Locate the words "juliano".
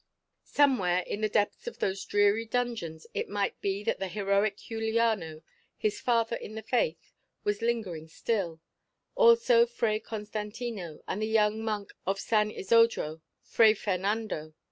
4.57-5.43